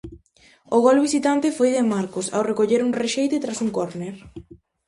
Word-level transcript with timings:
O 0.75 0.77
gol 0.85 0.97
visitante 1.07 1.55
foi 1.57 1.69
de 1.75 1.83
Marcos 1.93 2.25
ao 2.29 2.45
recoller 2.49 2.81
un 2.87 2.91
rexeite 3.01 3.41
tras 3.43 3.61
un 3.65 3.69
córner. 3.77 4.15